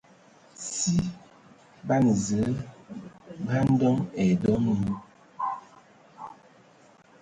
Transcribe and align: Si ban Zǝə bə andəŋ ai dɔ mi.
Si 0.69 0.95
ban 1.87 2.05
Zǝə 2.25 2.49
bə 3.45 3.51
andəŋ 3.61 3.95
ai 4.19 4.31
dɔ 4.41 4.51
mi. 4.63 4.75